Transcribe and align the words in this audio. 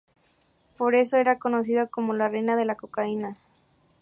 Por 0.77 0.95
eso 0.95 1.17
era 1.17 1.37
conocida 1.37 1.85
como 1.85 2.13
la 2.15 2.27
reina 2.27 2.55
de 2.55 2.65
la 2.65 2.73
cocaína. 2.73 3.37